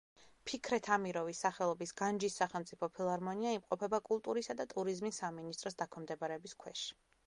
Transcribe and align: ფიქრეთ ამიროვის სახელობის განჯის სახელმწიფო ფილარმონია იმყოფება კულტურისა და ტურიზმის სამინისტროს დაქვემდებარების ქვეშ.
ფიქრეთ 0.51 0.87
ამიროვის 0.95 1.41
სახელობის 1.45 1.93
განჯის 2.01 2.39
სახელმწიფო 2.43 2.91
ფილარმონია 2.97 3.55
იმყოფება 3.59 4.03
კულტურისა 4.11 4.61
და 4.63 4.71
ტურიზმის 4.77 5.25
სამინისტროს 5.25 5.83
დაქვემდებარების 5.85 6.63
ქვეშ. 6.65 6.89